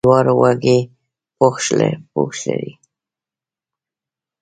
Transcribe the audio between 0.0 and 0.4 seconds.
د جوارو